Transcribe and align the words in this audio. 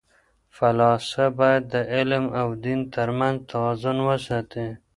فلاسفه 0.55 1.25
باید 1.39 1.63
د 1.73 1.75
علم 1.93 2.25
او 2.41 2.47
دین 2.65 2.79
ترمنځ 2.95 3.37
توازن 3.51 3.97
وساتي. 4.07 4.67